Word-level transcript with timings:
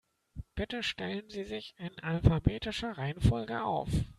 Bitte 0.55 0.81
stellen 0.81 1.29
Sie 1.29 1.43
sich 1.43 1.75
in 1.77 1.99
alphabetischer 1.99 2.97
Reihenfolge 2.97 3.61
auf. 3.61 3.87